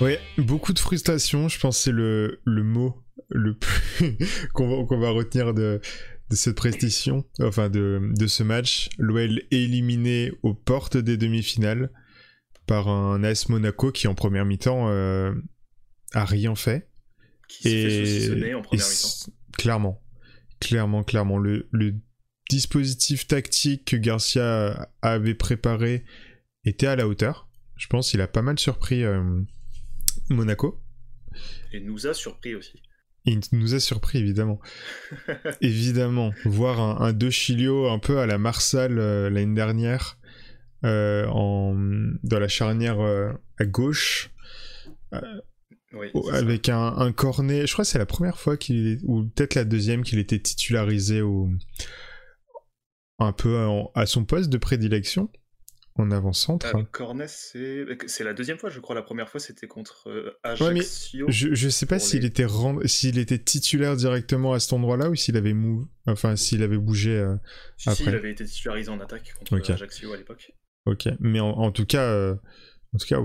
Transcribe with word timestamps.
Ouais, 0.00 0.18
beaucoup 0.38 0.72
de 0.72 0.78
frustration, 0.78 1.48
je 1.48 1.58
pense 1.58 1.76
que 1.76 1.84
c'est 1.84 1.92
le, 1.92 2.40
le 2.44 2.62
mot 2.62 2.96
le 3.28 3.56
plus 3.56 4.16
qu'on 4.54 4.86
va, 4.86 4.96
va 4.96 5.10
retenir 5.10 5.52
de, 5.52 5.80
de 6.30 6.36
cette 6.36 6.56
prestation, 6.56 7.24
enfin 7.42 7.68
de, 7.68 8.00
de 8.16 8.26
ce 8.26 8.42
match. 8.42 8.88
L'OL 8.98 9.42
éliminé 9.50 10.32
aux 10.42 10.54
portes 10.54 10.96
des 10.96 11.16
demi-finales 11.16 11.90
par 12.66 12.88
un 12.88 13.22
AS 13.24 13.48
Monaco 13.48 13.92
qui 13.92 14.06
en 14.08 14.14
première 14.14 14.44
mi-temps 14.46 14.88
euh, 14.88 15.32
a 16.12 16.24
rien 16.24 16.54
fait. 16.54 16.88
Qui 17.48 17.62
fait 17.64 18.04
saucissonner 18.04 18.54
en 18.54 18.62
première 18.62 18.86
mi-temps. 18.86 19.32
Clairement, 19.58 20.02
clairement, 20.60 21.02
clairement. 21.02 21.38
Le, 21.38 21.68
le 21.72 21.94
dispositif 22.48 23.26
tactique 23.26 23.84
que 23.84 23.96
Garcia 23.96 24.88
avait 25.02 25.34
préparé 25.34 26.04
était 26.64 26.86
à 26.86 26.96
la 26.96 27.06
hauteur. 27.06 27.48
Je 27.76 27.86
pense 27.86 28.10
qu'il 28.10 28.20
a 28.20 28.28
pas 28.28 28.42
mal 28.42 28.58
surpris 28.58 29.04
euh, 29.04 29.22
Monaco. 30.28 30.80
Et 31.72 31.80
nous 31.80 32.06
a 32.06 32.14
surpris 32.14 32.54
aussi. 32.54 32.82
Il 33.26 33.40
nous 33.52 33.74
a 33.74 33.80
surpris, 33.80 34.18
évidemment. 34.18 34.60
évidemment. 35.60 36.32
Voir 36.44 36.80
un, 36.80 37.06
un 37.06 37.12
De 37.12 37.28
Chilio 37.30 37.88
un 37.88 37.98
peu 37.98 38.18
à 38.18 38.26
la 38.26 38.38
Marsal 38.38 38.98
euh, 38.98 39.28
l'année 39.28 39.54
dernière, 39.54 40.18
euh, 40.84 41.26
en, 41.28 41.74
dans 42.22 42.38
la 42.38 42.48
charnière 42.48 43.00
euh, 43.00 43.32
à 43.58 43.66
gauche, 43.66 44.30
Oui, 45.92 46.08
avec 46.32 46.68
un, 46.68 46.94
un 46.96 47.12
cornet. 47.12 47.66
Je 47.66 47.72
crois 47.72 47.84
que 47.84 47.90
c'est 47.90 47.98
la 47.98 48.06
première 48.06 48.38
fois 48.38 48.56
qu'il 48.56 48.86
est, 48.86 48.98
ou 49.04 49.24
peut-être 49.24 49.54
la 49.54 49.64
deuxième 49.64 50.02
qu'il 50.02 50.18
était 50.18 50.38
titularisé 50.38 51.20
au, 51.20 51.50
un 53.18 53.32
peu 53.32 53.58
à 53.94 54.06
son 54.06 54.24
poste 54.24 54.48
de 54.48 54.56
prédilection 54.56 55.30
en 56.00 56.10
avant-centre. 56.10 56.72
Cornet, 56.90 57.26
c'est 57.28 57.84
c'est 58.06 58.24
la 58.24 58.32
deuxième 58.34 58.58
fois, 58.58 58.70
je 58.70 58.80
crois. 58.80 58.94
La 58.94 59.02
première 59.02 59.28
fois, 59.28 59.38
c'était 59.40 59.66
contre 59.66 60.08
euh, 60.08 60.30
Ouais, 60.44 60.50
Ajaccio. 60.50 61.26
Je, 61.28 61.54
je 61.54 61.68
sais 61.68 61.86
pas 61.86 61.98
s'il 61.98 62.20
les- 62.20 62.26
était 62.26 62.44
rend- 62.44 62.80
s'il 62.86 63.18
était 63.18 63.38
titulaire 63.38 63.96
directement 63.96 64.52
à 64.52 64.60
cet 64.60 64.72
endroit-là 64.72 65.10
ou 65.10 65.14
s'il 65.14 65.36
avait 65.36 65.52
mou, 65.54 65.86
enfin 66.06 66.36
s'il 66.36 66.62
avait 66.62 66.78
bougé. 66.78 67.10
euh, 67.18 67.36
Si, 67.76 67.84
si, 67.84 67.88
après. 67.90 68.04
il 68.12 68.14
avait 68.16 68.30
été 68.32 68.44
titularisé 68.44 68.90
en 68.90 68.98
attaque 69.00 69.32
contre 69.38 69.56
Ok. 69.58 69.70
Ajaccio 69.70 70.12
à 70.12 70.16
l'époque. 70.16 70.52
Ok, 70.86 71.08
mais 71.20 71.40
en, 71.40 71.50
en 71.50 71.70
tout 71.72 71.84
cas, 71.86 72.04
euh, 72.04 72.34
en 72.94 72.98
tout 72.98 73.06
cas, 73.06 73.20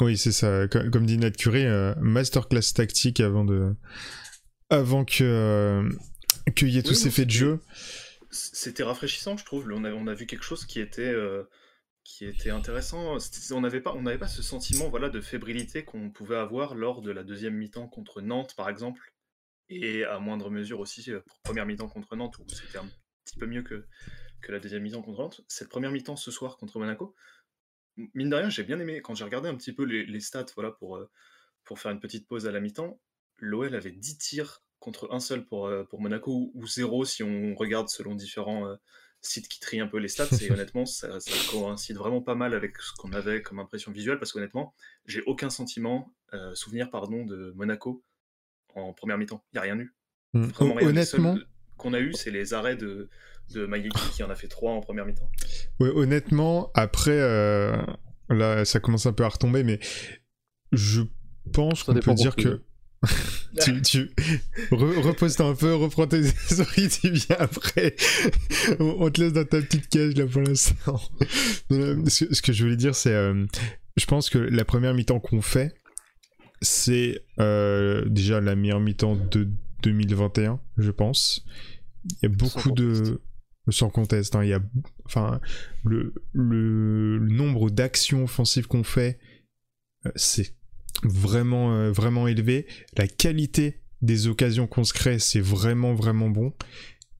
oui, 0.00 0.16
c'est 0.16 0.32
ça. 0.32 0.68
Comme, 0.68 0.90
comme 0.90 1.04
dit 1.06 1.18
Nat 1.18 1.32
Curry, 1.32 1.66
euh, 1.66 1.94
masterclass 2.00 2.72
tactique 2.74 3.20
avant 3.20 3.44
de, 3.44 3.74
avant 4.70 5.04
que 5.04 5.88
qu'il 6.56 6.70
y 6.70 6.78
ait 6.78 6.82
tous 6.82 6.94
ces 6.94 7.10
faits 7.10 7.26
de 7.26 7.32
jeu. 7.32 7.60
C'était 8.30 8.82
rafraîchissant, 8.82 9.36
je 9.36 9.44
trouve. 9.44 9.68
On 9.72 9.84
a, 9.84 9.90
on 9.92 10.06
a 10.06 10.14
vu 10.14 10.26
quelque 10.26 10.44
chose 10.44 10.64
qui 10.64 10.80
était, 10.80 11.12
qui 12.04 12.26
était 12.26 12.50
intéressant. 12.50 13.18
On 13.52 13.60
n'avait 13.60 13.80
pas, 13.80 13.94
pas 14.18 14.28
ce 14.28 14.42
sentiment 14.42 14.88
voilà, 14.88 15.08
de 15.08 15.20
fébrilité 15.20 15.84
qu'on 15.84 16.10
pouvait 16.10 16.36
avoir 16.36 16.74
lors 16.74 17.02
de 17.02 17.10
la 17.10 17.22
deuxième 17.22 17.54
mi-temps 17.54 17.88
contre 17.88 18.20
Nantes, 18.20 18.54
par 18.56 18.68
exemple, 18.68 19.14
et 19.68 20.04
à 20.04 20.18
moindre 20.18 20.50
mesure 20.50 20.80
aussi 20.80 21.10
euh, 21.10 21.20
première 21.42 21.66
mi-temps 21.66 21.88
contre 21.88 22.16
Nantes, 22.16 22.38
où 22.38 22.44
c'était 22.48 22.78
un 22.78 22.88
petit 23.24 23.38
peu 23.38 23.46
mieux 23.46 23.62
que, 23.62 23.86
que 24.40 24.52
la 24.52 24.58
deuxième 24.58 24.82
mi-temps 24.82 25.02
contre 25.02 25.22
Nantes. 25.22 25.40
Cette 25.48 25.68
première 25.68 25.90
mi-temps 25.90 26.16
ce 26.16 26.30
soir 26.30 26.56
contre 26.56 26.78
Monaco, 26.78 27.14
mine 27.96 28.30
de 28.30 28.36
rien, 28.36 28.50
j'ai 28.50 28.64
bien 28.64 28.78
aimé. 28.80 29.00
Quand 29.00 29.14
j'ai 29.14 29.24
regardé 29.24 29.48
un 29.48 29.56
petit 29.56 29.72
peu 29.72 29.84
les, 29.84 30.20
stats 30.20 30.46
voilà, 30.54 30.72
pour, 30.72 30.96
euh, 30.96 31.10
pour 31.64 31.78
faire 31.78 31.92
une 31.92 32.00
petite 32.00 32.26
pause 32.26 32.46
à 32.46 32.52
la 32.52 32.60
mi-temps, 32.60 33.00
l'OL 33.38 33.74
avait 33.74 33.92
10 33.92 34.18
tirs 34.18 34.62
contre 34.80 35.12
un 35.12 35.20
seul 35.20 35.46
pour, 35.46 35.66
euh, 35.66 35.84
pour 35.84 36.00
Monaco, 36.00 36.50
ou 36.54 36.66
zéro 36.66 37.04
si 37.04 37.22
on 37.22 37.54
regarde 37.54 37.88
selon 37.88 38.16
différents 38.16 38.76
sites 39.22 39.48
qui 39.48 39.60
trient 39.60 39.80
un 39.80 39.86
peu 39.86 39.98
les 39.98 40.08
stats. 40.08 40.28
Et 40.40 40.50
honnêtement, 40.52 40.84
ça, 40.84 41.20
ça 41.20 41.32
coïncide 41.50 41.96
vraiment 41.96 42.20
pas 42.20 42.34
mal 42.34 42.54
avec 42.54 42.76
ce 42.78 42.92
qu'on 42.94 43.12
avait 43.12 43.42
comme 43.42 43.58
impression 43.58 43.92
visuelle, 43.92 44.18
parce 44.18 44.32
qu'honnêtement, 44.32 44.74
j'ai 45.06 45.22
aucun 45.22 45.50
sentiment, 45.50 46.12
euh, 46.34 46.54
souvenir 46.54 46.90
pardon, 46.90 47.24
de 47.24 47.52
Monaco 47.56 48.04
en 48.74 48.92
première 48.92 49.18
mi-temps. 49.18 49.44
Il 49.52 49.56
n'y 49.56 49.58
a 49.58 49.62
rien 49.62 49.78
eu. 49.78 49.94
Mm. 50.34 50.44
Vraiment 50.46 50.74
rien. 50.74 50.88
Honnêtement, 50.88 51.38
qu'on 51.76 51.94
a 51.94 52.00
eu, 52.00 52.12
c'est 52.12 52.30
les 52.30 52.54
arrêts 52.54 52.76
de, 52.76 53.08
de 53.54 54.12
qui 54.12 54.22
en 54.22 54.30
a 54.30 54.34
fait 54.34 54.48
trois 54.48 54.72
en 54.72 54.80
première 54.80 55.06
mi-temps. 55.06 55.30
ouais, 55.80 55.90
honnêtement, 55.90 56.70
après, 56.74 57.10
euh, 57.12 57.76
là, 58.28 58.64
ça 58.64 58.80
commence 58.80 59.06
un 59.06 59.12
peu 59.12 59.24
à 59.24 59.28
retomber, 59.28 59.64
mais 59.64 59.80
je 60.72 61.02
pense 61.52 61.82
qu'on 61.82 61.94
peut 61.94 62.14
dire 62.14 62.36
que 62.36 62.62
tu, 63.62 63.82
tu 63.82 64.10
re- 64.70 65.00
repose-toi 65.00 65.46
un 65.46 65.54
peu, 65.54 65.74
reprends 65.74 66.06
tes 66.06 66.20
esprits, 66.50 66.88
tu 66.88 67.10
viens 67.10 67.36
après. 67.38 67.96
on, 68.78 69.10
te 69.10 69.20
laisse 69.20 69.32
dans 69.32 69.44
ta 69.44 69.60
petite 69.60 69.88
cage 69.88 70.14
là 70.14 70.26
pour 70.26 70.42
l'instant. 70.42 71.00
Ce, 71.70 72.32
ce 72.32 72.42
que 72.42 72.52
je 72.52 72.64
voulais 72.64 72.76
dire, 72.76 72.94
c'est, 72.94 73.14
euh, 73.14 73.46
je 73.96 74.06
pense 74.06 74.30
que 74.30 74.38
la 74.38 74.64
première 74.64 74.94
mi-temps 74.94 75.20
qu'on 75.20 75.42
fait, 75.42 75.74
c'est 76.60 77.24
euh, 77.40 78.04
déjà 78.08 78.40
la 78.40 78.54
meilleure 78.54 78.80
mi-temps 78.80 79.16
de 79.16 79.48
2021, 79.82 80.60
je 80.78 80.90
pense. 80.90 81.44
Il 82.04 82.18
y 82.22 82.26
a 82.26 82.28
beaucoup 82.28 82.70
de 82.70 83.20
sans 83.68 83.90
conteste, 83.90 84.34
hein, 84.34 84.42
il 84.42 84.50
y 84.50 84.54
a 84.54 84.60
enfin 85.04 85.40
le, 85.84 86.12
le, 86.32 87.18
le 87.18 87.32
nombre 87.32 87.70
d'actions 87.70 88.24
offensives 88.24 88.66
qu'on 88.66 88.82
fait, 88.82 89.20
euh, 90.06 90.10
c'est 90.16 90.56
vraiment 91.02 91.74
euh, 91.74 91.90
vraiment 91.90 92.28
élevé. 92.28 92.66
La 92.96 93.06
qualité 93.06 93.80
des 94.00 94.26
occasions 94.26 94.66
qu'on 94.66 94.84
se 94.84 94.92
crée, 94.92 95.18
c'est 95.18 95.40
vraiment 95.40 95.94
vraiment 95.94 96.28
bon. 96.28 96.52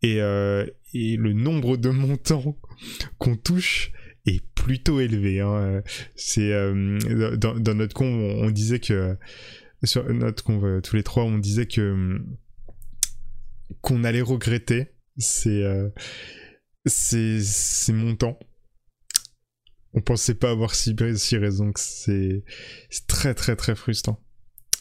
Et, 0.03 0.21
euh, 0.21 0.67
et 0.95 1.17
le 1.17 1.33
nombre 1.33 1.77
de 1.77 1.91
montants 1.91 2.57
qu'on 3.19 3.37
touche 3.37 3.93
est 4.27 4.45
plutôt 4.55 5.01
élevé. 5.01 5.41
hein. 5.41 5.83
C'est 6.17 6.53
euh, 6.53 7.37
dans, 7.37 7.75
notre 7.75 7.95
con, 7.95 8.07
on, 8.07 8.51
disait 8.51 8.81
que 8.81 9.17
sur 9.85 10.13
notre 10.13 10.45
con, 10.45 10.81
tous 10.83 10.97
les 10.97 11.03
trois, 11.03 11.25
on 11.25 11.39
disait 11.39 11.67
que 11.67 12.21
qu'on 13.81 14.05
allait 14.05 14.23
regretter 14.23 14.89
ces 15.17 15.63
euh, 15.63 15.89
ces 16.87 17.41
ces 17.43 17.93
montants. 17.93 18.39
On 19.95 20.01
pensait 20.01 20.35
pas 20.35 20.51
avoir 20.51 20.75
si, 20.75 20.95
si 21.17 21.37
raison 21.37 21.73
que 21.73 21.81
c'est 21.81 22.45
très 23.07 23.35
très 23.35 23.57
très 23.57 23.75
frustrant. 23.75 24.23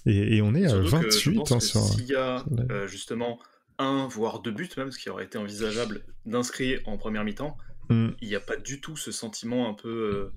Et, 0.05 0.37
et 0.37 0.41
on 0.41 0.55
est 0.55 0.65
à 0.65 0.69
Surtout 0.69 0.99
que 1.01 1.09
je 1.11 1.29
28 1.31 1.35
pense 1.35 1.51
hein, 1.51 1.57
que 1.59 1.63
sur. 1.65 1.81
s'il 1.83 2.05
y 2.05 2.15
a 2.15 2.45
euh, 2.71 2.87
justement 2.87 3.39
un, 3.77 4.07
voire 4.07 4.39
deux 4.41 4.51
buts 4.51 4.69
même, 4.77 4.91
ce 4.91 4.97
qui 4.99 5.09
aurait 5.09 5.25
été 5.25 5.37
envisageable 5.37 6.03
d'inscrire 6.25 6.79
en 6.85 6.97
première 6.97 7.23
mi-temps, 7.23 7.57
Hum, 7.89 8.15
il 8.21 8.29
n'y 8.29 8.35
a 8.35 8.39
pas 8.39 8.55
du 8.55 8.79
tout 8.79 8.95
ce 8.95 9.11
sentiment 9.11 9.67
un 9.67 9.73
peu 9.73 9.89
euh, 9.89 10.33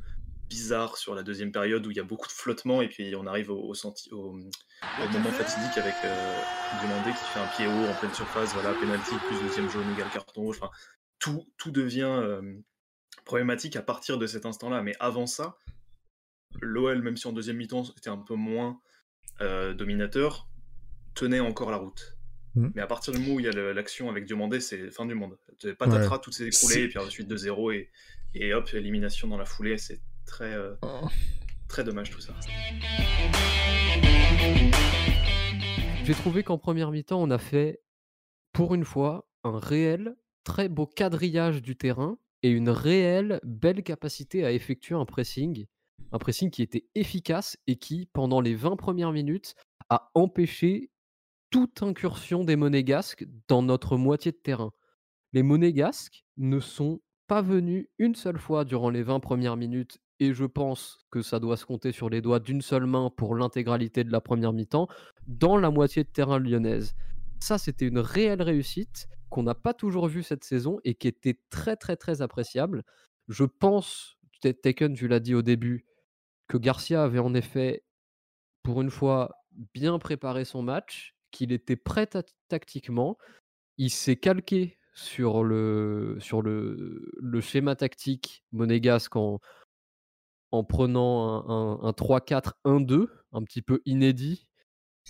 bizarre 0.48 0.96
sur 0.96 1.14
la 1.14 1.22
deuxième 1.22 1.52
période 1.52 1.86
où 1.86 1.90
il 1.92 1.96
y 1.96 2.00
a 2.00 2.04
beaucoup 2.04 2.26
de 2.26 2.32
flottement 2.32 2.82
et 2.82 2.88
puis 2.88 3.14
on 3.14 3.26
arrive 3.26 3.50
au, 3.50 3.60
au, 3.68 3.74
senti- 3.74 4.10
au- 4.12 4.30
au 4.34 5.08
moment 5.12 5.30
fatidique 5.30 5.76
avec 5.78 5.94
euh, 6.04 6.34
Demandé 6.82 7.10
qui 7.10 7.24
fait 7.32 7.38
un 7.40 7.46
pied 7.56 7.66
haut 7.68 7.88
en 7.90 7.94
pleine 8.00 8.12
surface, 8.12 8.52
voilà, 8.54 8.72
penalty, 8.74 9.14
plus 9.28 9.40
deuxième 9.46 9.70
jaune 9.70 9.88
égale 9.94 10.08
carton 10.12 10.40
rouge, 10.40 10.56
enfin, 10.60 10.70
tout, 11.20 11.46
tout 11.58 11.70
devient 11.70 12.02
euh, 12.10 12.42
problématique 13.24 13.76
à 13.76 13.82
partir 13.82 14.18
de 14.18 14.26
cet 14.26 14.46
instant-là. 14.46 14.82
Mais 14.82 14.94
avant 15.00 15.26
ça, 15.26 15.56
l'OL, 16.60 17.02
même 17.02 17.16
si 17.16 17.26
en 17.26 17.32
deuxième 17.32 17.56
mi-temps 17.56 17.84
était 17.96 18.10
un 18.10 18.18
peu 18.18 18.34
moins 18.34 18.80
euh, 19.40 19.74
dominateur, 19.74 20.48
tenait 21.14 21.40
encore 21.40 21.70
la 21.70 21.76
route. 21.78 22.16
Mhm. 22.54 22.72
Mais 22.74 22.82
à 22.82 22.86
partir 22.86 23.12
du 23.12 23.18
moment 23.20 23.34
où 23.34 23.40
il 23.40 23.46
y 23.46 23.48
a 23.48 23.72
l'action 23.72 24.08
avec 24.08 24.26
Diomandé, 24.26 24.60
c'est 24.60 24.90
fin 24.90 25.06
du 25.06 25.14
monde. 25.14 25.36
Patatras, 25.78 26.18
tout 26.18 26.30
s'est 26.32 26.46
écroulé, 26.46 26.82
et 26.82 26.88
puis 26.88 26.98
ensuite 26.98 27.26
de 27.28 27.36
0 27.36 27.72
et, 27.72 27.90
et 28.34 28.54
hop, 28.54 28.68
élimination 28.74 29.28
dans 29.28 29.36
la 29.38 29.44
foulée. 29.44 29.78
C'est 29.78 30.00
très, 30.26 30.52
euh, 30.54 30.74
Oh. 30.82 31.08
très 31.68 31.82
dommage 31.84 32.10
tout 32.10 32.20
ça. 32.20 32.32
J'ai 36.04 36.14
trouvé 36.14 36.42
qu'en 36.42 36.58
première 36.58 36.90
mi-temps, 36.90 37.20
on 37.20 37.30
a 37.30 37.38
fait, 37.38 37.80
pour 38.52 38.74
une 38.74 38.84
fois, 38.84 39.26
un 39.42 39.58
réel 39.58 40.14
très 40.44 40.68
beau 40.68 40.86
quadrillage 40.86 41.62
du 41.62 41.76
terrain 41.76 42.18
et 42.44 42.50
une 42.50 42.68
réelle 42.68 43.40
belle 43.42 43.82
capacité 43.82 44.44
à 44.44 44.52
effectuer 44.52 44.94
un 44.94 45.06
pressing. 45.06 45.64
Un 46.12 46.18
pressing 46.18 46.50
qui 46.50 46.60
était 46.60 46.84
efficace 46.94 47.56
et 47.66 47.76
qui, 47.76 48.06
pendant 48.12 48.42
les 48.42 48.54
20 48.54 48.76
premières 48.76 49.12
minutes, 49.12 49.54
a 49.88 50.10
empêché 50.14 50.90
toute 51.48 51.82
incursion 51.82 52.44
des 52.44 52.56
monégasques 52.56 53.26
dans 53.48 53.62
notre 53.62 53.96
moitié 53.96 54.30
de 54.30 54.36
terrain. 54.36 54.72
Les 55.32 55.42
monégasques 55.42 56.26
ne 56.36 56.60
sont 56.60 57.00
pas 57.28 57.40
venus 57.40 57.88
une 57.98 58.14
seule 58.14 58.38
fois 58.38 58.66
durant 58.66 58.90
les 58.90 59.02
20 59.02 59.20
premières 59.20 59.56
minutes 59.56 59.98
et 60.20 60.34
je 60.34 60.44
pense 60.44 60.98
que 61.10 61.22
ça 61.22 61.40
doit 61.40 61.56
se 61.56 61.64
compter 61.64 61.92
sur 61.92 62.10
les 62.10 62.20
doigts 62.20 62.40
d'une 62.40 62.60
seule 62.60 62.84
main 62.84 63.08
pour 63.16 63.36
l'intégralité 63.36 64.04
de 64.04 64.12
la 64.12 64.20
première 64.20 64.52
mi-temps 64.52 64.86
dans 65.26 65.56
la 65.56 65.70
moitié 65.70 66.04
de 66.04 66.10
terrain 66.10 66.38
lyonnaise. 66.38 66.94
Ça, 67.44 67.58
c'était 67.58 67.86
une 67.86 67.98
réelle 67.98 68.40
réussite 68.40 69.06
qu'on 69.28 69.42
n'a 69.42 69.54
pas 69.54 69.74
toujours 69.74 70.08
vue 70.08 70.22
cette 70.22 70.44
saison 70.44 70.80
et 70.82 70.94
qui 70.94 71.08
était 71.08 71.38
très 71.50 71.76
très 71.76 71.94
très 71.94 72.22
appréciable. 72.22 72.84
Je 73.28 73.44
pense, 73.44 74.16
Taken, 74.40 74.94
tu 74.94 75.08
l'as 75.08 75.20
dit 75.20 75.34
au 75.34 75.42
début, 75.42 75.84
que 76.48 76.56
Garcia 76.56 77.04
avait 77.04 77.18
en 77.18 77.34
effet, 77.34 77.84
pour 78.62 78.80
une 78.80 78.88
fois, 78.88 79.44
bien 79.74 79.98
préparé 79.98 80.46
son 80.46 80.62
match, 80.62 81.16
qu'il 81.32 81.52
était 81.52 81.76
prêt 81.76 82.06
ta- 82.06 82.22
tactiquement. 82.48 83.18
Il 83.76 83.90
s'est 83.90 84.16
calqué 84.16 84.78
sur 84.94 85.44
le, 85.44 86.16
sur 86.20 86.40
le, 86.40 87.12
le 87.20 87.40
schéma 87.42 87.76
tactique 87.76 88.42
monégasque 88.52 89.16
en, 89.16 89.38
en 90.50 90.64
prenant 90.64 91.46
un, 91.50 91.86
un 91.86 91.92
3-4-1-2, 91.92 93.08
un 93.32 93.42
petit 93.42 93.60
peu 93.60 93.82
inédit, 93.84 94.48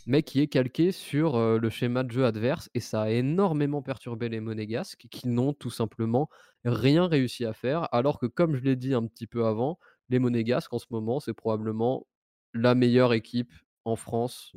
mais 0.07 0.23
qui 0.23 0.41
est 0.41 0.49
calqué 0.49 0.93
sur 0.93 1.39
le 1.59 1.71
schéma 1.71 2.03
de 2.03 2.11
jeu 2.11 2.25
adverse. 2.25 2.69
Et 2.75 2.81
ça 2.81 3.03
a 3.03 3.11
énormément 3.11 3.83
perturbé 3.83 4.29
les 4.29 4.41
Monégasques, 4.41 5.07
qui 5.11 5.29
n'ont 5.29 5.53
tout 5.53 5.71
simplement 5.71 6.29
rien 6.65 7.07
réussi 7.07 7.45
à 7.45 7.53
faire. 7.53 7.89
Alors 7.93 8.19
que, 8.19 8.27
comme 8.27 8.57
je 8.57 8.63
l'ai 8.63 8.77
dit 8.77 8.95
un 8.95 9.07
petit 9.07 9.27
peu 9.27 9.47
avant, 9.47 9.79
les 10.09 10.19
Monégasques, 10.19 10.73
en 10.73 10.79
ce 10.79 10.87
moment, 10.91 11.21
c'est 11.21 11.35
probablement 11.35 12.07
la 12.53 12.75
meilleure 12.75 13.13
équipe 13.13 13.53
en 13.85 13.97
France 13.97 14.53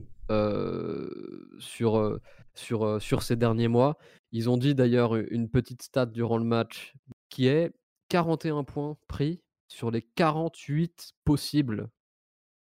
sur, 1.59 2.19
sur, 2.53 3.01
sur 3.01 3.23
ces 3.23 3.35
derniers 3.35 3.67
mois. 3.67 3.97
Ils 4.31 4.49
ont 4.49 4.57
dit 4.57 4.75
d'ailleurs 4.75 5.15
une 5.15 5.49
petite 5.49 5.81
stat 5.81 6.07
durant 6.07 6.37
le 6.37 6.43
match 6.43 6.93
qui 7.29 7.47
est 7.47 7.71
41 8.09 8.63
points 8.63 8.97
pris 9.07 9.41
sur 9.67 9.91
les 9.91 10.01
48 10.01 11.13
possibles 11.23 11.89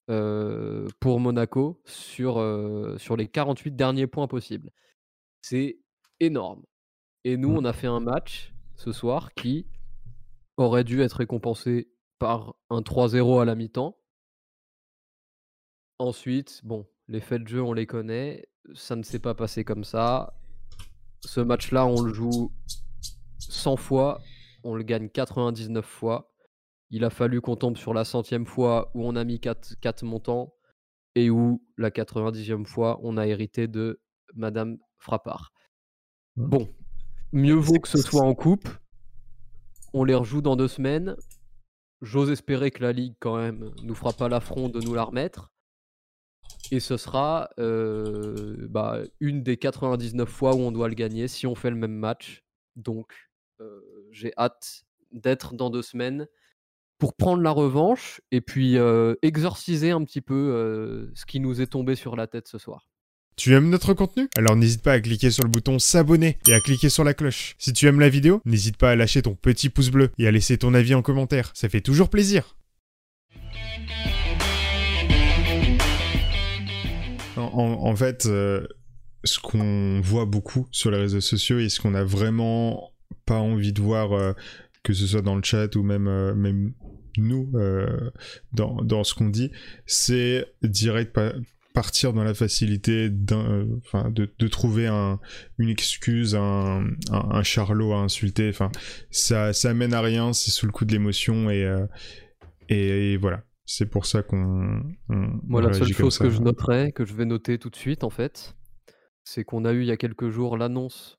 pour 0.07 1.21
Monaco 1.21 1.81
sur, 1.85 2.35
sur 2.99 3.17
les 3.17 3.29
48 3.29 3.75
derniers 3.75 4.07
points 4.07 4.29
possibles. 4.29 4.71
C'est 5.43 5.79
énorme. 6.21 6.63
Et 7.25 7.37
nous, 7.37 7.53
Mmh. 7.53 7.59
on 7.59 7.65
a 7.65 7.73
fait 7.73 7.87
un 7.87 8.01
match 8.01 8.53
ce 8.77 8.93
soir 8.93 9.33
qui 9.35 9.67
aurait 10.57 10.85
dû 10.85 11.01
être 11.01 11.15
récompensé 11.15 11.91
par 12.19 12.55
un 12.71 12.83
3-0 12.83 13.41
à 13.41 13.45
la 13.45 13.55
mi-temps. 13.55 13.99
Ensuite, 15.99 16.61
bon, 16.65 16.87
les 17.09 17.21
faits 17.21 17.43
de 17.43 17.49
jeu, 17.49 17.63
on 17.63 17.73
les 17.73 17.87
connaît. 17.87 18.47
Ça 18.75 18.97
ne 18.97 19.03
s'est 19.03 19.19
pas 19.19 19.35
passé 19.35 19.65
comme 19.65 19.85
ça. 19.85 20.35
Ce 21.25 21.41
match-là, 21.41 21.87
on 21.87 22.03
le 22.03 22.13
joue 22.13 22.53
100 23.39 23.77
fois, 23.77 24.21
on 24.63 24.75
le 24.75 24.83
gagne 24.83 25.09
99 25.09 25.85
fois. 25.85 26.34
Il 26.91 27.05
a 27.05 27.11
fallu 27.11 27.41
qu'on 27.41 27.57
tombe 27.57 27.77
sur 27.77 27.95
la 27.95 28.05
centième 28.05 28.47
fois 28.47 28.91
où 28.95 29.05
on 29.05 29.17
a 29.17 29.25
mis 29.25 29.41
4, 29.41 29.77
4 29.81 30.05
montants 30.05 30.55
et 31.15 31.31
où 31.31 31.65
la 31.77 31.91
90e 31.91 32.65
fois 32.65 33.01
on 33.03 33.17
a 33.17 33.27
hérité 33.27 33.67
de 33.69 34.01
Madame 34.35 34.79
Frappard. 34.99 35.53
Mmh. 36.37 36.47
Bon, 36.47 36.69
mieux 37.33 37.55
vaut 37.55 37.79
que 37.79 37.89
ce 37.89 37.99
soit 37.99 38.23
en 38.23 38.35
coupe. 38.35 38.69
On 39.93 40.05
les 40.05 40.15
rejoue 40.15 40.43
dans 40.43 40.57
deux 40.57 40.69
semaines. 40.69 41.17
J'ose 42.03 42.31
espérer 42.31 42.71
que 42.71 42.83
la 42.83 42.93
Ligue, 42.93 43.15
quand 43.21 43.37
même, 43.37 43.71
nous 43.83 43.95
fera 43.95 44.13
pas 44.13 44.29
l'affront 44.29 44.69
de 44.69 44.81
nous 44.81 44.95
la 44.95 45.05
remettre. 45.05 45.53
Et 46.71 46.81
ce 46.81 46.97
sera 46.97 47.51
euh, 47.59 48.57
bah, 48.69 48.99
une 49.21 49.43
des 49.43 49.57
99 49.57 50.29
fois 50.29 50.55
où 50.55 50.59
on 50.59 50.73
doit 50.73 50.89
le 50.89 50.95
gagner 50.95 51.29
si 51.29 51.47
on 51.47 51.55
fait 51.55 51.71
le 51.71 51.77
même 51.77 51.95
match. 51.95 52.45
Donc, 52.77 53.31
euh, 53.61 53.81
j'ai 54.11 54.33
hâte 54.37 54.85
d'être 55.13 55.55
dans 55.55 55.71
deux 55.71 55.83
semaines 55.83 56.27
pour 57.05 57.15
prendre 57.17 57.43
la 57.43 57.51
revanche 57.51 58.23
et 58.33 58.41
puis 58.41 58.79
euh, 58.79 59.15
exorciser 59.21 59.91
un 59.91 60.03
petit 60.05 60.23
peu 60.23 60.35
euh, 60.35 61.11
ce 61.15 61.27
qui 61.27 61.39
nous 61.39 61.61
est 61.61 61.67
tombé 61.67 61.97
sur 61.97 62.17
la 62.17 62.27
tête 62.27 62.49
ce 62.49 62.57
soir. 62.57 62.89
Tu 63.37 63.53
aimes 63.55 63.69
notre 63.69 63.93
contenu? 63.93 64.31
Alors 64.39 64.57
n'hésite 64.57 64.81
pas 64.81 64.93
à 64.93 65.01
cliquer 65.01 65.31
sur 65.31 65.45
le 65.45 65.51
bouton 65.51 65.79
s'abonner 65.79 66.39
et 66.49 66.55
à 66.55 66.61
cliquer 66.61 66.89
sur 66.89 67.05
la 67.05 67.13
cloche. 67.13 67.57
Si 67.59 67.75
tu 67.75 67.87
aimes 67.89 68.01
la 68.01 68.09
vidéo, 68.09 68.41
n'hésite 68.47 68.79
pas 68.79 68.91
à 68.93 68.97
lâcher 68.97 69.21
ton 69.21 69.35
petit 69.35 69.69
pouce 69.69 69.91
bleu 69.91 70.13
et 70.17 70.27
à 70.27 70.31
laisser 70.31 70.57
ton 70.57 70.73
avis 70.73 70.95
en 70.95 71.03
commentaire. 71.03 71.51
Ça 71.53 71.69
fait 71.69 71.83
toujours 71.83 72.09
plaisir. 72.09 72.57
En, 77.37 77.43
en- 77.43 77.87
en 77.87 77.97
fait, 77.97 78.25
euh, 78.25 78.67
ce 79.25 79.39
qu'on 79.41 80.01
voit 80.03 80.25
beaucoup 80.25 80.69
sur 80.71 80.91
les 80.91 80.97
réseaux 80.99 81.21
sociaux 81.21 81.59
et 81.59 81.69
ce 81.69 81.81
qu'on 81.81 81.93
a 81.95 82.03
vraiment 82.05 82.93
pas 83.27 83.39
envie 83.39 83.73
de 83.75 83.83
voir, 83.83 84.13
euh, 84.13 84.33
que 84.85 84.93
ce 84.93 85.07
soit 85.09 85.23
dans 85.23 85.35
le 85.35 85.43
chat 85.43 85.75
ou 85.75 85.83
même, 85.83 86.07
euh, 86.07 86.35
même 86.35 86.75
nous, 87.19 87.51
euh, 87.55 88.11
dans, 88.53 88.77
dans 88.83 89.03
ce 89.03 89.15
qu'on 89.15 89.29
dit, 89.31 89.51
c'est 89.87 90.47
direct 90.63 91.13
pa- 91.13 91.33
partir 91.73 92.13
dans 92.13 92.23
la 92.23 92.35
facilité 92.35 93.09
d'un- 93.11 93.51
euh, 93.51 93.67
enfin, 93.85 94.11
de, 94.11 94.33
de 94.39 94.47
trouver 94.49 94.87
un, 94.87 95.19
une 95.59 95.69
excuse, 95.71 96.37
un, 96.37 96.85
un, 97.11 97.29
un 97.31 97.43
charlot 97.43 97.93
à 97.95 97.97
insulter. 97.99 98.49
Enfin, 98.49 98.71
ça, 99.11 99.53
ça 99.53 99.75
mène 99.75 99.93
à 99.95 100.01
rien, 100.01 100.33
c'est 100.33 100.53
sous 100.53 100.67
le 100.67 100.73
coup 100.73 100.85
de 100.85 100.93
l'émotion 100.93 101.51
et, 101.51 101.65
et, 102.69 103.13
et 103.13 103.17
voilà. 103.17 103.43
C'est 103.67 103.87
pour 103.87 104.05
ça 104.07 104.23
qu'on. 104.23 104.83
on- 105.09 105.41
Moi, 105.43 105.63
la 105.63 105.73
seule 105.73 105.89
chose 105.95 106.19
que 106.19 106.29
je 106.31 106.41
noterai, 106.43 106.93
que 106.93 107.05
je 107.07 107.15
vais 107.15 107.25
noter 107.25 107.59
tout 107.59 107.71
de 107.71 107.77
suite, 107.77 108.05
en 108.05 108.11
fait, 108.11 108.55
c'est 109.25 109.43
qu'on 109.43 109.65
a 109.65 109.73
eu 109.73 109.81
il 109.81 109.87
y 109.87 109.91
a 109.91 109.97
quelques 109.97 110.29
jours 110.29 110.59
l'annonce 110.59 111.19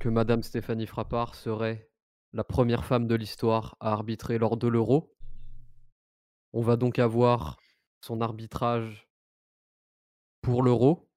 que 0.00 0.08
Madame 0.08 0.42
Stéphanie 0.44 0.86
Frappard 0.86 1.34
serait 1.34 1.88
la 2.34 2.42
première 2.42 2.84
femme 2.84 3.06
de 3.06 3.14
l'histoire 3.14 3.76
à 3.78 3.92
arbitrer 3.92 4.38
lors 4.38 4.56
de 4.56 4.66
l'Euro. 4.66 5.14
On 6.52 6.62
va 6.62 6.76
donc 6.76 6.98
avoir 6.98 7.58
son 8.00 8.20
arbitrage 8.20 9.08
pour 10.42 10.64
l'Euro, 10.64 11.08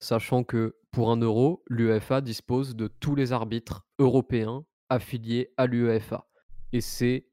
sachant 0.00 0.42
que 0.42 0.76
pour 0.90 1.12
un 1.12 1.18
Euro, 1.18 1.62
l'UEFA 1.68 2.20
dispose 2.20 2.74
de 2.74 2.88
tous 2.88 3.14
les 3.14 3.32
arbitres 3.32 3.86
européens 4.00 4.66
affiliés 4.88 5.54
à 5.56 5.66
l'UEFA. 5.66 6.28
Et 6.72 6.80
c'est 6.80 7.28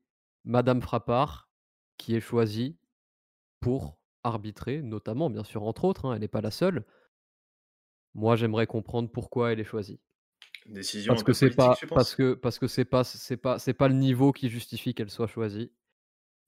Madame 0.45 0.81
Frappard 0.81 1.49
qui 1.97 2.15
est 2.15 2.21
choisie 2.21 2.77
pour 3.59 3.97
arbitrer, 4.23 4.83
notamment, 4.83 5.31
bien 5.31 5.43
sûr, 5.43 5.63
entre 5.63 5.85
autres, 5.85 6.05
hein, 6.05 6.13
elle 6.13 6.21
n'est 6.21 6.27
pas 6.27 6.41
la 6.41 6.51
seule. 6.51 6.85
Moi, 8.13 8.35
j'aimerais 8.35 8.67
comprendre 8.67 9.09
pourquoi 9.11 9.51
elle 9.51 9.59
est 9.59 9.63
choisie. 9.63 9.99
Décision 10.67 11.13
Parce 11.13 11.23
que 11.23 11.31
c'est 11.33 11.55
pas 11.55 11.77
parce 11.89 12.13
que 12.13 12.33
parce 12.33 12.59
que 12.59 12.67
c'est 12.67 12.83
pas 12.83 13.05
c'est 13.05 13.37
pas 13.37 13.57
c'est 13.57 13.73
pas 13.73 13.87
le 13.87 13.93
niveau 13.93 14.33
qui 14.33 14.49
justifie 14.49 14.93
qu'elle 14.93 15.09
soit 15.09 15.27
choisie. 15.27 15.71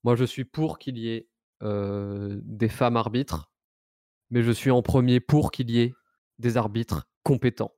Moi, 0.04 0.16
je 0.16 0.25
suis 0.25 0.44
pour 0.44 0.77
qu'il 0.77 0.98
y 0.98 1.10
ait 1.10 1.30
euh, 1.63 2.38
des 2.44 2.68
femmes 2.68 2.98
arbitres, 2.98 3.51
mais 4.30 4.44
je 4.44 4.51
suis 4.51 4.71
en 4.71 4.81
premier 4.81 5.21
pour 5.21 5.51
qu'il 5.51 5.69
y 5.71 5.80
ait 5.80 5.94
des 6.38 6.57
arbitres 6.57 7.07
compétents. 7.24 7.74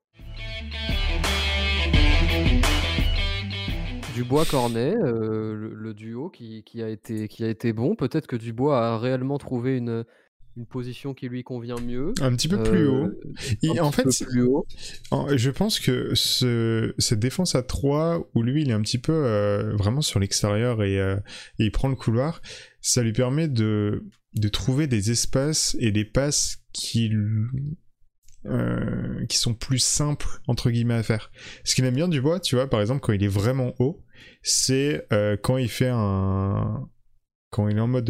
Dubois 4.15 4.45
Cornet, 4.45 4.95
euh, 4.97 5.53
le, 5.55 5.73
le 5.73 5.93
duo 5.93 6.29
qui, 6.29 6.63
qui 6.63 6.81
a 6.81 6.89
été 6.89 7.27
qui 7.27 7.43
a 7.43 7.49
été 7.49 7.71
bon. 7.71 7.95
Peut-être 7.95 8.27
que 8.27 8.35
Dubois 8.35 8.85
a 8.85 8.97
réellement 8.97 9.37
trouvé 9.37 9.77
une 9.77 10.05
une 10.57 10.65
position 10.65 11.13
qui 11.13 11.29
lui 11.29 11.43
convient 11.43 11.79
mieux. 11.79 12.13
Un 12.21 12.35
petit 12.35 12.47
peu 12.47 12.61
plus 12.61 12.85
haut. 12.87 13.05
euh, 13.05 13.33
Et 13.63 13.79
un 13.79 13.83
en 13.83 13.91
fait, 13.91 14.03
plus 14.25 14.43
haut. 14.43 14.65
Je 15.35 15.49
pense 15.49 15.79
que 15.79 16.11
ce, 16.13 16.93
cette 16.97 17.19
défense 17.19 17.55
à 17.55 17.63
3, 17.63 18.29
où 18.35 18.43
lui 18.43 18.61
il 18.63 18.69
est 18.69 18.73
un 18.73 18.81
petit 18.81 18.97
peu 18.97 19.13
euh, 19.13 19.73
vraiment 19.75 20.01
sur 20.01 20.19
l'extérieur 20.19 20.83
et, 20.83 20.99
euh, 20.99 21.15
et 21.59 21.65
il 21.65 21.71
prend 21.71 21.87
le 21.87 21.95
couloir, 21.95 22.41
ça 22.81 23.01
lui 23.01 23.13
permet 23.13 23.47
de, 23.47 24.03
de 24.35 24.47
trouver 24.49 24.87
des 24.87 25.09
espaces 25.11 25.77
et 25.79 25.91
des 25.91 26.05
passes 26.05 26.57
qui, 26.73 27.11
qui 29.29 29.37
sont 29.37 29.53
plus 29.53 29.79
simples 29.79 30.27
entre 30.47 30.69
guillemets 30.69 30.95
à 30.95 31.03
faire. 31.03 31.31
Ce 31.63 31.75
qu'il 31.75 31.85
aime 31.85 31.95
bien 31.95 32.07
Dubois, 32.07 32.39
tu 32.39 32.55
vois, 32.55 32.69
par 32.69 32.81
exemple, 32.81 32.99
quand 33.01 33.13
il 33.13 33.23
est 33.23 33.27
vraiment 33.27 33.73
haut, 33.79 34.03
c'est 34.41 35.07
quand 35.43 35.57
il 35.57 35.69
fait 35.69 35.91
un. 35.91 36.87
Quand 37.51 37.67
il 37.67 37.77
est 37.77 37.81
en 37.81 37.87
mode. 37.87 38.09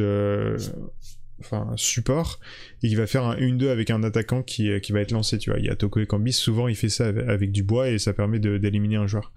Enfin, 1.44 1.74
support, 1.76 2.40
et 2.84 2.88
il 2.88 2.96
va 2.96 3.08
faire 3.08 3.26
un 3.26 3.36
1-2 3.36 3.70
avec 3.70 3.90
un 3.90 4.04
attaquant 4.04 4.44
qui, 4.44 4.70
euh, 4.70 4.80
qui 4.80 4.92
va 4.92 5.02
être 5.02 5.12
lancé, 5.12 5.40
tu 5.40 5.50
vois. 5.50 5.60
Il 5.60 5.66
y 5.66 5.70
a 5.70 5.76
Toko 5.76 6.00
Ekambi, 6.00 6.32
souvent 6.32 6.68
il 6.68 6.76
fait 6.76 6.90
ça 6.90 7.08
avec, 7.08 7.52
du 7.52 7.64
bois 7.64 7.90
et 7.90 7.98
ça 7.98 8.14
permet 8.14 8.40
d'éliminer 8.40 8.98
un 8.98 9.08
joueur. 9.08 9.34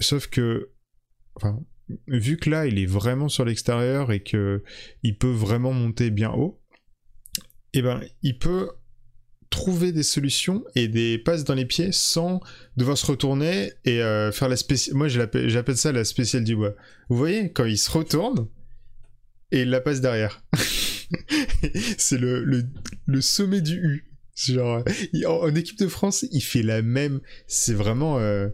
Sauf 0.00 0.26
que, 0.26 0.70
vu 2.08 2.36
que 2.36 2.50
là 2.50 2.66
il 2.66 2.80
est 2.80 2.86
vraiment 2.86 3.28
sur 3.28 3.44
l'extérieur 3.44 4.10
et 4.10 4.24
que 4.24 4.64
il 5.04 5.16
peut 5.16 5.30
vraiment 5.30 5.72
monter 5.72 6.10
bien 6.10 6.32
haut, 6.32 6.60
et 7.72 7.80
ben 7.80 8.02
il 8.22 8.38
peut 8.38 8.70
trouver 9.50 9.92
des 9.92 10.02
solutions 10.02 10.64
et 10.74 10.88
des 10.88 11.18
passes 11.18 11.44
dans 11.44 11.54
les 11.54 11.66
pieds 11.66 11.92
sans 11.92 12.40
devoir 12.76 12.98
se 12.98 13.06
retourner 13.06 13.72
et 13.84 14.02
euh, 14.02 14.32
faire 14.32 14.48
la 14.48 14.56
spéciale. 14.56 14.96
Moi 14.96 15.06
j'appelle 15.06 15.76
ça 15.76 15.92
la 15.92 16.04
spéciale 16.04 16.42
du 16.42 16.56
bois. 16.56 16.74
Vous 17.08 17.16
voyez, 17.16 17.52
quand 17.52 17.66
il 17.66 17.78
se 17.78 17.90
retourne 17.90 18.48
et 19.52 19.62
il 19.62 19.70
la 19.70 19.80
passe 19.80 20.00
derrière. 20.00 20.42
c'est 21.98 22.18
le, 22.18 22.42
le, 22.42 22.64
le 23.06 23.20
sommet 23.20 23.60
du 23.60 23.76
U. 23.76 24.08
Genre, 24.34 24.82
en, 25.26 25.54
équipe 25.54 25.78
de 25.78 25.88
France, 25.88 26.24
il 26.32 26.40
fait 26.40 26.62
la 26.62 26.82
même. 26.82 27.20
C'est 27.46 27.74
vraiment. 27.74 28.18
euh, 28.18 28.48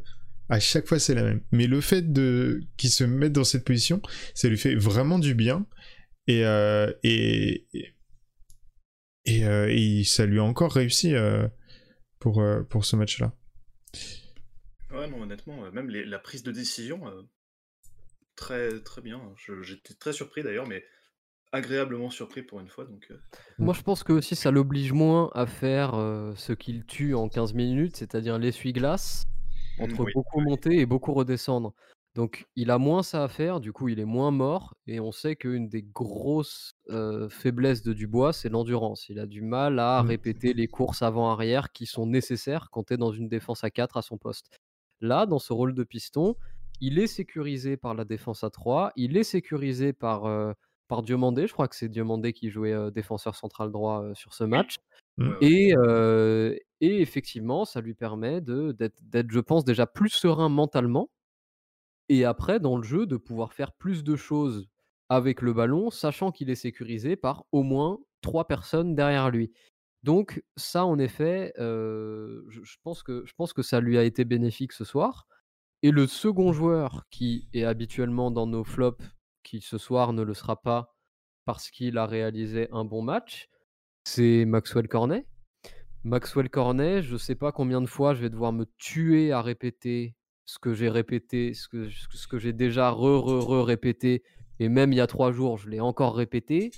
à 0.48 0.60
chaque 0.60 0.86
fois, 0.86 0.98
c'est 0.98 1.14
la 1.14 1.22
même. 1.22 1.42
Mais 1.52 1.66
le 1.66 1.80
fait 1.80 2.12
de 2.12 2.60
qu'il 2.76 2.90
se 2.90 3.04
mette 3.04 3.32
dans 3.32 3.44
cette 3.44 3.64
position, 3.64 4.02
ça 4.34 4.48
lui 4.48 4.58
fait 4.58 4.74
vraiment 4.74 5.18
du 5.18 5.34
bien. 5.34 5.66
Et, 6.26 6.44
euh, 6.44 6.92
et, 7.02 7.66
et, 9.24 9.44
euh, 9.46 10.02
ça 10.04 10.26
lui 10.26 10.38
a 10.38 10.44
encore 10.44 10.72
réussi 10.72 11.14
euh, 11.14 11.46
pour, 12.18 12.42
pour 12.68 12.84
ce 12.84 12.96
match-là. 12.96 13.32
Ouais, 14.90 15.08
non, 15.08 15.22
honnêtement, 15.22 15.70
même 15.70 15.90
la 15.90 16.18
prise 16.18 16.42
de 16.42 16.50
décision, 16.50 17.00
très 18.38 18.80
très 18.82 19.02
bien. 19.02 19.34
J'étais 19.62 19.94
très 19.94 20.12
surpris 20.14 20.42
d'ailleurs, 20.42 20.66
mais 20.68 20.84
agréablement 21.52 22.10
surpris 22.10 22.42
pour 22.42 22.60
une 22.60 22.68
fois. 22.68 22.86
Donc, 22.86 23.08
euh, 23.10 23.18
Moi, 23.58 23.74
je 23.74 23.82
pense 23.82 24.04
que 24.04 24.12
aussi 24.12 24.36
ça 24.36 24.50
l'oblige 24.50 24.92
moins 24.92 25.30
à 25.34 25.46
faire 25.46 25.94
euh, 25.94 26.34
ce 26.36 26.52
qu'il 26.52 26.84
tue 26.86 27.14
en 27.14 27.28
15 27.28 27.54
minutes, 27.54 27.96
c'est-à-dire 27.96 28.38
l'essuie-glace, 28.38 29.24
entre 29.78 30.04
oui, 30.04 30.12
beaucoup 30.12 30.40
monter 30.40 30.78
et 30.80 30.86
beaucoup 30.86 31.14
redescendre. 31.14 31.74
Donc 32.14 32.46
il 32.56 32.70
a 32.72 32.78
moins 32.78 33.02
ça 33.04 33.22
à 33.24 33.28
faire, 33.28 33.60
du 33.60 33.72
coup 33.72 33.88
il 33.88 34.00
est 34.00 34.04
moins 34.04 34.32
mort 34.32 34.74
et 34.88 34.98
on 34.98 35.12
sait 35.12 35.36
qu'une 35.36 35.68
des 35.68 35.82
grosses, 35.84 36.72
heu, 36.90 37.28
faiblesses 37.28 37.82
de 37.82 37.92
Dubois, 37.92 38.32
c'est 38.32 38.48
l'endurance. 38.48 39.08
Il 39.08 39.20
a 39.20 39.26
du 39.26 39.42
mal 39.42 39.78
à 39.78 40.02
Mmh. 40.02 40.02
répéter 40.02 40.52
les 40.54 40.66
courses 40.68 41.02
avant-arrière 41.02 41.70
qui 41.72 41.86
sont 41.86 42.06
nécessaires 42.06 42.70
quand 42.72 42.84
tu 42.84 42.94
es 42.94 42.96
dans 42.96 43.12
une 43.12 43.28
défense 43.28 43.62
à 43.64 43.70
4 43.70 43.96
à 43.98 44.02
son 44.02 44.18
poste. 44.18 44.50
Là, 45.00 45.26
dans 45.26 45.38
ce 45.38 45.52
rôle 45.52 45.74
de 45.74 45.84
piston, 45.84 46.34
il 46.80 46.98
est 46.98 47.06
sécurisé 47.06 47.76
par 47.76 47.94
la 47.94 48.04
défense 48.04 48.44
à 48.44 48.50
3, 48.50 48.92
il 48.96 49.16
est 49.16 49.24
sécurisé 49.24 49.92
par, 49.92 50.26
heu, 50.26 50.54
par 50.88 51.02
Diomandé. 51.02 51.46
Je 51.46 51.52
crois 51.52 51.68
que 51.68 51.76
c'est 51.76 51.88
Diomandé 51.88 52.32
qui 52.32 52.50
jouait, 52.50 52.90
défenseur 52.92 53.34
central 53.36 53.70
droit, 53.72 54.04
sur 54.14 54.34
ce 54.34 54.44
match 54.44 54.76
Mmh. 55.18 55.32
Et 56.80 57.00
effectivement, 57.00 57.64
ça 57.64 57.80
lui 57.80 57.94
permet 57.94 58.40
de 58.40 58.70
d'être 58.72 59.30
je 59.30 59.40
pense, 59.40 59.64
déjà 59.64 59.86
plus 59.86 60.10
serein 60.10 60.48
mentalement 60.48 61.10
et 62.08 62.24
après 62.24 62.60
dans 62.60 62.76
le 62.76 62.82
jeu, 62.82 63.06
de 63.06 63.16
pouvoir 63.16 63.52
faire 63.52 63.72
plus 63.72 64.04
de 64.04 64.16
choses 64.16 64.68
avec 65.08 65.42
le 65.42 65.52
ballon, 65.52 65.90
sachant 65.90 66.32
qu'il 66.32 66.50
est 66.50 66.54
sécurisé 66.54 67.16
par 67.16 67.44
au 67.52 67.62
moins 67.62 67.98
3 68.22 68.46
personnes 68.46 68.94
derrière 68.94 69.30
lui. 69.30 69.52
Donc 70.04 70.42
ça, 70.56 70.84
en 70.84 70.98
effet, 70.98 71.52
je 71.58 72.76
pense 72.82 73.02
que 73.02 73.24
je 73.26 73.34
pense 73.34 73.52
que 73.52 73.62
ça 73.62 73.80
lui 73.80 73.98
a 73.98 74.04
été 74.04 74.24
bénéfique 74.24 74.72
ce 74.72 74.84
soir 74.84 75.26
et 75.82 75.90
le 75.90 76.06
second 76.06 76.52
joueur 76.52 77.06
qui 77.10 77.48
est 77.52 77.64
habituellement 77.64 78.30
dans 78.30 78.46
nos 78.46 78.64
flops, 78.64 79.04
qui 79.42 79.60
ce 79.60 79.78
soir 79.78 80.12
ne 80.12 80.22
le 80.22 80.34
sera 80.34 80.60
pas 80.60 80.94
parce 81.44 81.70
qu'il 81.70 81.98
a 81.98 82.06
réalisé 82.06 82.68
un 82.72 82.84
bon 82.84 83.02
match, 83.02 83.48
c'est 84.04 84.44
Maxwell 84.44 84.88
Cornet. 84.88 85.26
Maxwell 86.04 86.50
Cornet, 86.50 87.02
je 87.02 87.16
sais 87.16 87.34
pas 87.34 87.52
combien 87.52 87.80
de 87.80 87.86
fois 87.86 88.14
je 88.14 88.22
vais 88.22 88.30
devoir 88.30 88.52
me 88.52 88.66
tuer 88.78 89.32
à 89.32 89.42
répéter 89.42 90.14
ce 90.44 90.58
que 90.58 90.72
j'ai 90.72 90.88
répété, 90.88 91.52
ce 91.54 91.68
que 91.68 92.38
j'ai 92.38 92.52
déjà 92.52 92.90
re, 92.90 93.20
re, 93.22 93.44
re 93.44 93.64
répété 93.64 94.22
et 94.58 94.68
même 94.68 94.92
il 94.92 94.96
y 94.96 95.00
a 95.00 95.06
3 95.06 95.32
jours, 95.32 95.58
je 95.58 95.68
l'ai 95.68 95.80
encore 95.80 96.16
répété. 96.16 96.70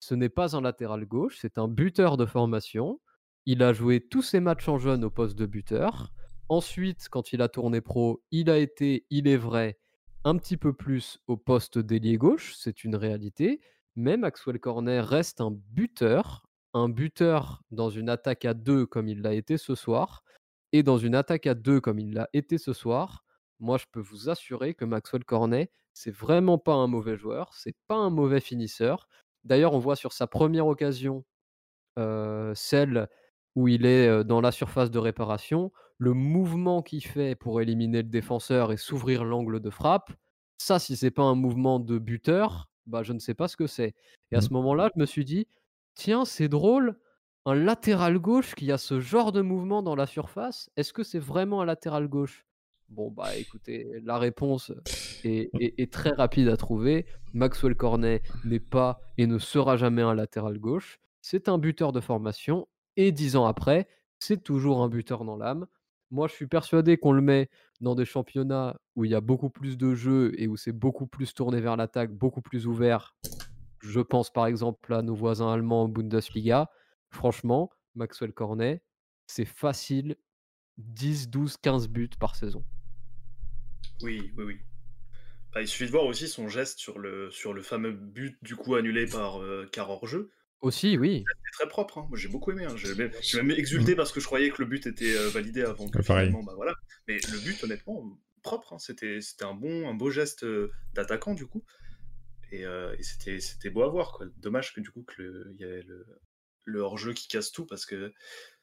Ce 0.00 0.14
n'est 0.14 0.28
pas 0.28 0.56
un 0.56 0.60
latéral 0.60 1.04
gauche, 1.06 1.38
c'est 1.40 1.58
un 1.58 1.68
buteur 1.68 2.16
de 2.16 2.26
formation. 2.26 3.00
Il 3.46 3.62
a 3.62 3.72
joué 3.72 4.00
tous 4.00 4.22
ses 4.22 4.40
matchs 4.40 4.68
en 4.68 4.78
jeune 4.78 5.04
au 5.04 5.10
poste 5.10 5.36
de 5.36 5.46
buteur. 5.46 6.12
Ensuite, 6.52 7.08
quand 7.08 7.32
il 7.32 7.40
a 7.40 7.48
tourné 7.48 7.80
pro, 7.80 8.22
il 8.30 8.50
a 8.50 8.58
été, 8.58 9.06
il 9.08 9.26
est 9.26 9.38
vrai, 9.38 9.78
un 10.22 10.36
petit 10.36 10.58
peu 10.58 10.74
plus 10.74 11.18
au 11.26 11.38
poste 11.38 11.78
d'ailier 11.78 12.18
gauche, 12.18 12.54
c'est 12.58 12.84
une 12.84 12.94
réalité. 12.94 13.62
Mais 13.96 14.18
Maxwell 14.18 14.60
Cornet 14.60 15.00
reste 15.00 15.40
un 15.40 15.50
buteur, 15.50 16.44
un 16.74 16.90
buteur 16.90 17.62
dans 17.70 17.88
une 17.88 18.10
attaque 18.10 18.44
à 18.44 18.52
2 18.52 18.84
comme 18.84 19.08
il 19.08 19.22
l'a 19.22 19.32
été 19.32 19.56
ce 19.56 19.74
soir 19.74 20.24
et 20.72 20.82
dans 20.82 20.98
une 20.98 21.14
attaque 21.14 21.46
à 21.46 21.54
2 21.54 21.80
comme 21.80 21.98
il 21.98 22.12
l'a 22.12 22.28
été 22.34 22.58
ce 22.58 22.74
soir. 22.74 23.24
Moi, 23.58 23.78
je 23.78 23.86
peux 23.90 24.00
vous 24.00 24.28
assurer 24.28 24.74
que 24.74 24.84
Maxwell 24.84 25.24
Cornet, 25.24 25.70
c'est 25.94 26.14
vraiment 26.14 26.58
pas 26.58 26.74
un 26.74 26.86
mauvais 26.86 27.16
joueur, 27.16 27.54
c'est 27.54 27.76
pas 27.88 27.96
un 27.96 28.10
mauvais 28.10 28.40
finisseur. 28.40 29.08
D'ailleurs, 29.44 29.72
on 29.72 29.78
voit 29.78 29.96
sur 29.96 30.12
sa 30.12 30.26
première 30.26 30.66
occasion, 30.66 31.24
heu, 31.98 32.52
celle 32.54 33.08
où 33.54 33.68
il 33.68 33.86
est, 33.86 34.24
dans 34.24 34.40
la 34.40 34.52
surface 34.52 34.90
de 34.90 34.98
réparation, 34.98 35.72
le 35.98 36.14
mouvement 36.14 36.82
qu'il 36.82 37.04
fait 37.04 37.34
pour 37.36 37.60
éliminer 37.60 37.98
le 38.02 38.08
défenseur 38.08 38.72
et 38.72 38.76
s'ouvrir 38.76 39.24
l'angle 39.24 39.60
de 39.60 39.70
frappe, 39.70 40.12
ça, 40.58 40.78
si 40.78 40.96
c'est 40.96 41.10
pas 41.10 41.22
un 41.22 41.34
mouvement 41.34 41.80
de 41.80 41.98
buteur, 41.98 42.70
bah, 42.86 43.02
je 43.02 43.12
ne 43.12 43.18
sais 43.18 43.34
pas 43.34 43.48
ce 43.48 43.56
que 43.56 43.66
c'est 43.66 43.94
et 44.30 44.36
à 44.36 44.40
Mmh. 44.40 44.42
ce 44.42 44.52
moment-là, 44.54 44.90
je 44.94 45.00
me 45.00 45.06
suis 45.06 45.24
dit: 45.24 45.46
«Tiens, 45.94 46.24
c'est 46.24 46.48
drôle, 46.48 46.98
un 47.44 47.54
latéral 47.54 48.18
gauche 48.18 48.54
qui 48.54 48.70
a 48.72 48.78
ce 48.78 49.00
genre 49.00 49.32
de 49.32 49.40
mouvement 49.42 49.82
dans 49.82 49.96
la 49.96 50.06
surface, 50.06 50.70
est-ce 50.76 50.92
que 50.92 51.02
c'est 51.02 51.18
vraiment 51.18 51.60
un 51.62 51.66
latéral 51.66 52.08
gauche?» 52.08 52.46
bon, 52.88 53.10
bah, 53.10 53.36
écoutez, 53.36 54.00
la 54.02 54.18
réponse 54.18 54.72
est 55.24 55.52
est 55.58 55.74
est 55.80 55.92
très 55.92 56.10
rapide 56.10 56.48
à 56.48 56.56
trouver. 56.56 57.06
Maxwell 57.32 57.76
Cornet 57.76 58.22
n'est 58.44 58.60
pas 58.60 59.00
et 59.18 59.26
ne 59.26 59.38
sera 59.38 59.76
jamais 59.76 60.02
un 60.02 60.14
latéral 60.14 60.58
gauche. 60.58 60.98
C'est 61.22 61.48
un 61.48 61.58
buteur 61.58 61.92
de 61.92 62.00
formation 62.00 62.66
et 62.96 63.12
10 63.12 63.36
ans 63.36 63.46
après, 63.46 63.88
c'est 64.18 64.42
toujours 64.42 64.82
un 64.82 64.88
buteur 64.88 65.24
dans 65.24 65.36
l'âme. 65.36 65.66
Moi, 66.10 66.28
je 66.28 66.34
suis 66.34 66.46
persuadé 66.46 66.98
qu'on 66.98 67.12
le 67.12 67.22
met 67.22 67.48
dans 67.80 67.94
des 67.94 68.04
championnats 68.04 68.78
où 68.96 69.04
il 69.04 69.10
y 69.10 69.14
a 69.14 69.20
beaucoup 69.20 69.50
plus 69.50 69.78
de 69.78 69.94
jeux 69.94 70.32
et 70.40 70.46
où 70.46 70.56
c'est 70.56 70.72
beaucoup 70.72 71.06
plus 71.06 71.32
tourné 71.32 71.60
vers 71.60 71.76
l'attaque, 71.76 72.12
beaucoup 72.12 72.42
plus 72.42 72.66
ouvert. 72.66 73.16
Je 73.80 74.00
pense 74.00 74.32
par 74.32 74.46
exemple 74.46 74.92
à 74.92 75.02
nos 75.02 75.14
voisins 75.14 75.50
allemands 75.50 75.84
en 75.84 75.88
Bundesliga. 75.88 76.70
Franchement, 77.10 77.70
Maxwell 77.94 78.32
Cornet, 78.32 78.82
c'est 79.26 79.44
facile 79.44 80.16
10, 80.78 81.30
12, 81.30 81.56
15 81.56 81.88
buts 81.88 82.10
par 82.20 82.36
saison. 82.36 82.64
Oui, 84.02 84.32
oui, 84.36 84.44
oui. 84.44 84.60
Il 85.60 85.68
suffit 85.68 85.86
de 85.86 85.90
voir 85.90 86.04
aussi 86.04 86.28
son 86.28 86.48
geste 86.48 86.78
sur 86.78 86.98
le, 86.98 87.30
fameux 87.62 87.92
but 87.92 88.38
du 88.42 88.56
coup 88.56 88.74
annulé 88.74 89.06
par 89.06 89.40
euh, 89.42 89.68
car 89.70 89.90
hors-jeu. 89.90 90.30
Aussi, 90.62 90.96
oui. 90.96 91.24
C'est 91.26 91.50
très 91.58 91.68
propre, 91.68 91.98
hein. 91.98 92.06
moi 92.08 92.16
j'ai 92.18 92.28
beaucoup 92.28 92.50
aimé. 92.52 92.64
hein. 92.64 92.76
J'ai 92.76 92.94
même, 92.94 93.10
j'ai 93.20 93.42
même 93.42 93.50
exulté 93.58 93.94
parce 93.96 94.12
que 94.12 94.20
je 94.20 94.26
croyais 94.26 94.50
que 94.50 94.62
le 94.62 94.68
but 94.68 94.86
était 94.86 95.14
euh, 95.16 95.28
validé 95.28 95.62
avant 95.62 95.88
que 95.88 95.98
Ouais, 95.98 96.04
pareil. 96.04 96.28
finalement, 96.28 96.44
bah 96.44 96.54
voilà. 96.56 96.74
Mais 97.08 97.18
le 97.32 97.38
but, 97.40 97.62
honnêtement, 97.64 98.16
propre. 98.42 98.72
hein. 98.72 98.78
C'était, 98.78 99.20
c'était 99.20 99.44
un 99.44 99.54
bon, 99.54 99.88
un 99.88 99.94
beau 99.94 100.10
geste 100.10 100.44
euh, 100.44 100.70
d'attaquant 100.94 101.34
du 101.34 101.46
coup. 101.46 101.64
Et, 102.52 102.64
euh, 102.64 102.94
et 102.98 103.02
c'était, 103.02 103.40
c'était 103.40 103.70
beau 103.70 103.82
à 103.82 103.88
voir. 103.88 104.12
Quoi. 104.12 104.26
Dommage 104.36 104.72
que 104.74 104.80
du 104.80 104.90
coup 104.90 105.02
que 105.02 105.20
le- 105.22 105.50
il 105.54 105.60
y 105.60 105.64
ait 105.64 105.82
le, 105.82 106.06
le 106.64 106.80
hors-jeu 106.80 107.12
qui 107.12 107.26
casse 107.26 107.50
tout 107.50 107.66
parce 107.66 107.84
que 107.86 108.12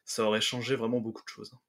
ça 0.06 0.24
aurait 0.24 0.42
changé 0.42 0.76
vraiment 0.76 1.00
beaucoup 1.02 1.24
de 1.24 1.30
choses. 1.30 1.52
hein. 1.54 1.60